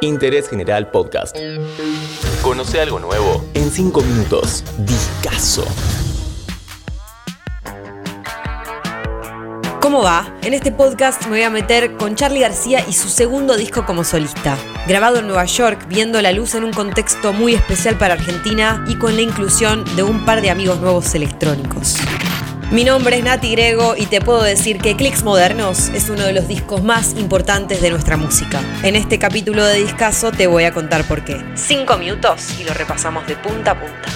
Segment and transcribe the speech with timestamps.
[0.00, 1.36] Interés General Podcast.
[2.42, 4.64] Conoce algo nuevo en 5 minutos.
[4.78, 5.64] Discaso.
[9.80, 10.34] ¿Cómo va?
[10.42, 14.04] En este podcast me voy a meter con Charlie García y su segundo disco como
[14.04, 14.56] solista.
[14.88, 18.96] Grabado en Nueva York, viendo la luz en un contexto muy especial para Argentina y
[18.96, 21.98] con la inclusión de un par de amigos nuevos electrónicos.
[22.72, 26.32] Mi nombre es Nati Grego y te puedo decir que Clicks Modernos es uno de
[26.32, 28.62] los discos más importantes de nuestra música.
[28.82, 31.36] En este capítulo de Discaso te voy a contar por qué.
[31.54, 34.08] Cinco minutos y lo repasamos de punta a punta.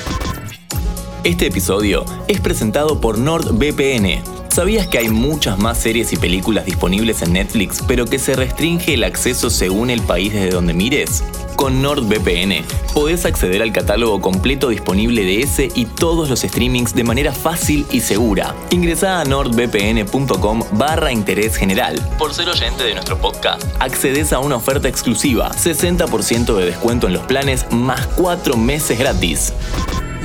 [1.22, 4.22] Este episodio es presentado por NordVPN.
[4.48, 8.94] ¿Sabías que hay muchas más series y películas disponibles en Netflix, pero que se restringe
[8.94, 11.22] el acceso según el país desde donde mires?
[11.56, 17.02] Con NordVPN podés acceder al catálogo completo disponible de ese y todos los streamings de
[17.02, 18.54] manera fácil y segura.
[18.70, 21.98] Ingresá a nordvpn.com barra interés general.
[22.18, 27.14] Por ser oyente de nuestro podcast, accedes a una oferta exclusiva, 60% de descuento en
[27.14, 29.52] los planes más 4 meses gratis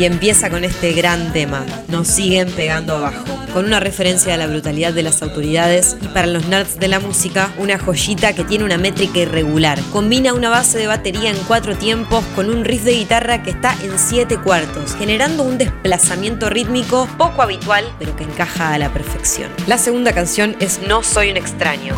[0.01, 4.47] y empieza con este gran tema, Nos siguen pegando abajo, con una referencia a la
[4.47, 8.63] brutalidad de las autoridades y para los nerds de la música, una joyita que tiene
[8.63, 9.79] una métrica irregular.
[9.91, 13.75] Combina una base de batería en cuatro tiempos con un riff de guitarra que está
[13.83, 19.51] en siete cuartos, generando un desplazamiento rítmico poco habitual, pero que encaja a la perfección.
[19.67, 21.93] La segunda canción es No soy un extraño.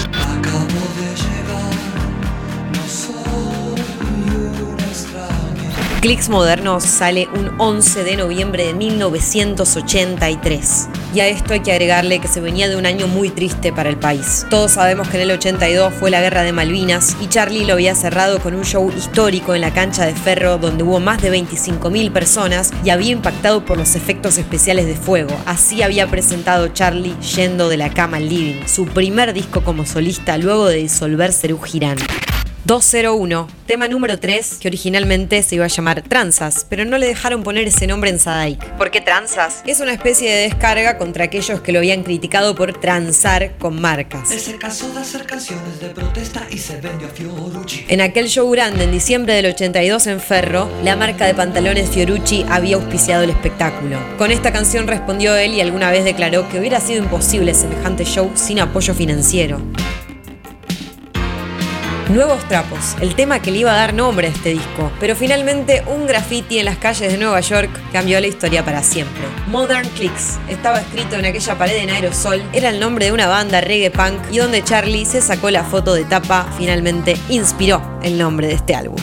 [6.03, 10.89] Clicks Modernos sale un 11 de noviembre de 1983.
[11.15, 13.87] Y a esto hay que agregarle que se venía de un año muy triste para
[13.87, 14.45] el país.
[14.49, 17.95] Todos sabemos que en el 82 fue la guerra de Malvinas y Charlie lo había
[17.95, 22.11] cerrado con un show histórico en la cancha de Ferro donde hubo más de 25.000
[22.11, 25.33] personas y había impactado por los efectos especiales de fuego.
[25.45, 30.37] Así había presentado Charlie yendo de la cama al living, su primer disco como solista
[30.37, 31.95] luego de disolver Cerú Girán.
[32.65, 37.43] 201, tema número 3, que originalmente se iba a llamar Tranzas, pero no le dejaron
[37.43, 38.63] poner ese nombre en Sadaik.
[38.77, 39.61] ¿Por qué Tranzas?
[39.65, 44.31] Es una especie de descarga contra aquellos que lo habían criticado por transar con marcas.
[44.31, 47.83] Es el caso de hacer canciones de protesta y se vendió a Fiorucci.
[47.89, 52.45] En aquel show grande en diciembre del 82 en Ferro, la marca de pantalones Fiorucci
[52.47, 53.99] había auspiciado el espectáculo.
[54.17, 58.31] Con esta canción respondió él y alguna vez declaró que hubiera sido imposible semejante show
[58.35, 59.59] sin apoyo financiero.
[62.13, 65.83] Nuevos Trapos, el tema que le iba a dar nombre a este disco, pero finalmente
[65.87, 69.23] un graffiti en las calles de Nueva York cambió la historia para siempre.
[69.47, 73.61] Modern Clicks estaba escrito en aquella pared en aerosol, era el nombre de una banda
[73.61, 78.45] reggae punk y donde Charlie se sacó la foto de tapa, finalmente inspiró el nombre
[78.45, 79.01] de este álbum.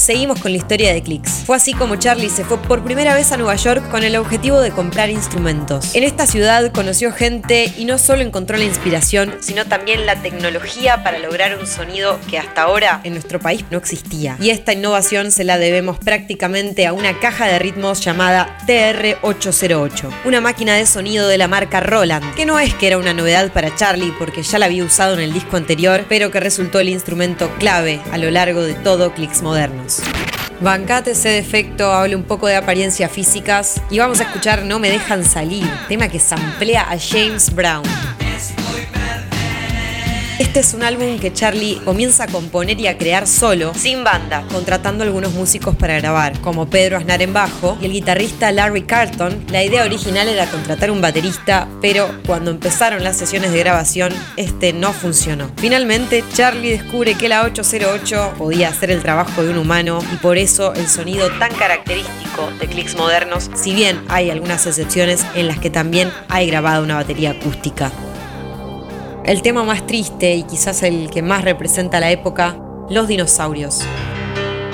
[0.00, 1.42] Seguimos con la historia de Clicks.
[1.44, 4.58] Fue así como Charlie se fue por primera vez a Nueva York con el objetivo
[4.62, 5.94] de comprar instrumentos.
[5.94, 11.04] En esta ciudad conoció gente y no solo encontró la inspiración, sino también la tecnología
[11.04, 14.38] para lograr un sonido que hasta ahora en nuestro país no existía.
[14.40, 20.40] Y esta innovación se la debemos prácticamente a una caja de ritmos llamada TR-808, una
[20.40, 23.76] máquina de sonido de la marca Roland, que no es que era una novedad para
[23.76, 27.50] Charlie porque ya la había usado en el disco anterior, pero que resultó el instrumento
[27.58, 29.89] clave a lo largo de todo Clicks modernos.
[30.60, 34.90] Bancate ese defecto, hable un poco de apariencias físicas y vamos a escuchar No me
[34.90, 37.82] dejan salir, tema que samplea a James Brown.
[40.40, 44.42] Este es un álbum que Charlie comienza a componer y a crear solo, sin banda,
[44.50, 49.44] contratando algunos músicos para grabar, como Pedro Aznar en bajo y el guitarrista Larry Carlton.
[49.50, 54.72] La idea original era contratar un baterista, pero cuando empezaron las sesiones de grabación, este
[54.72, 55.50] no funcionó.
[55.58, 60.38] Finalmente, Charlie descubre que la 808 podía hacer el trabajo de un humano y por
[60.38, 65.58] eso el sonido tan característico de clicks modernos, si bien hay algunas excepciones en las
[65.58, 67.92] que también hay grabado una batería acústica.
[69.24, 72.56] El tema más triste y quizás el que más representa la época,
[72.88, 73.82] los dinosaurios.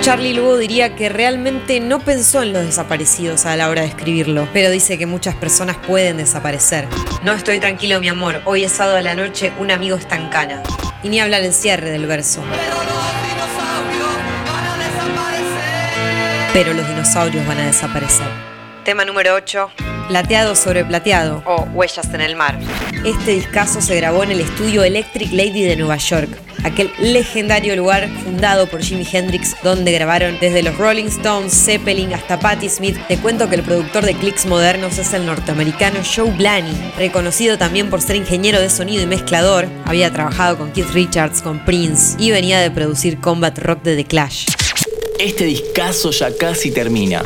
[0.00, 4.48] Charlie luego diría que realmente no pensó en los desaparecidos a la hora de escribirlo,
[4.52, 6.86] pero dice que muchas personas pueden desaparecer.
[7.24, 8.40] No estoy tranquilo, mi amor.
[8.44, 10.62] Hoy es sábado a la noche, un amigo está en cana.
[11.02, 12.40] Y ni habla el cierre del verso.
[16.52, 18.28] Pero los dinosaurios van a desaparecer.
[18.84, 19.85] Tema número 8.
[20.08, 22.58] Plateado sobre plateado o Huellas en el mar.
[23.04, 26.28] Este discazo se grabó en el estudio Electric Lady de Nueva York,
[26.62, 32.38] aquel legendario lugar fundado por Jimi Hendrix, donde grabaron desde los Rolling Stones, Zeppelin hasta
[32.38, 32.96] Patti Smith.
[33.08, 37.90] Te cuento que el productor de clicks modernos es el norteamericano Joe Blaney, reconocido también
[37.90, 39.66] por ser ingeniero de sonido y mezclador.
[39.86, 44.04] Había trabajado con Keith Richards, con Prince y venía de producir Combat Rock de The
[44.04, 44.46] Clash.
[45.18, 47.22] Este discazo ya casi termina.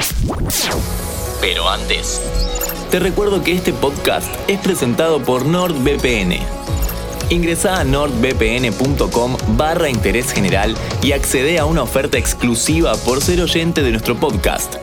[1.41, 2.21] Pero antes,
[2.91, 6.39] te recuerdo que este podcast es presentado por NordVPN.
[7.29, 13.83] Ingresa a nordvpn.com barra interés general y accede a una oferta exclusiva por ser oyente
[13.83, 14.75] de nuestro podcast.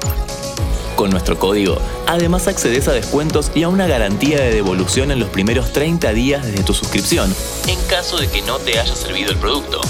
[0.96, 5.30] Con nuestro código, además accedes a descuentos y a una garantía de devolución en los
[5.30, 7.36] primeros 30 días desde tu suscripción,
[7.68, 9.82] en caso de que no te haya servido el producto.